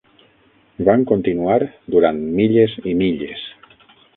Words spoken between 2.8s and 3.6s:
i milles.